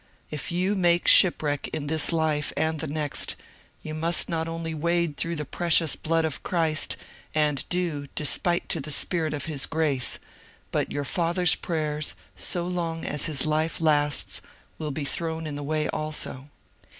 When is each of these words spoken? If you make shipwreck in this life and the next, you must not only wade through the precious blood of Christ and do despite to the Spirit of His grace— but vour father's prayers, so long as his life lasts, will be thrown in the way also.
If 0.31 0.51
you 0.51 0.75
make 0.75 1.07
shipwreck 1.07 1.67
in 1.71 1.85
this 1.85 2.11
life 2.11 2.51
and 2.57 2.79
the 2.79 2.87
next, 2.87 3.35
you 3.83 3.93
must 3.93 4.29
not 4.29 4.47
only 4.47 4.73
wade 4.73 5.15
through 5.15 5.35
the 5.35 5.45
precious 5.45 5.95
blood 5.95 6.25
of 6.25 6.41
Christ 6.41 6.97
and 7.35 7.63
do 7.69 8.07
despite 8.15 8.67
to 8.69 8.79
the 8.81 8.89
Spirit 8.89 9.31
of 9.31 9.45
His 9.45 9.67
grace— 9.67 10.17
but 10.71 10.91
vour 10.91 11.03
father's 11.05 11.53
prayers, 11.53 12.15
so 12.35 12.65
long 12.67 13.05
as 13.05 13.25
his 13.27 13.45
life 13.45 13.79
lasts, 13.79 14.41
will 14.79 14.89
be 14.89 15.05
thrown 15.05 15.45
in 15.45 15.55
the 15.55 15.61
way 15.61 15.87
also. 15.89 16.49